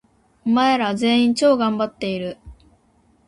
[0.43, 2.39] お前ら、全員、超がんばっている！！！